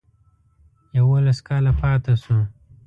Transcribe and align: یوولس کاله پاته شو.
یوولس 0.97 1.39
کاله 1.47 1.71
پاته 1.79 2.13
شو. 2.23 2.37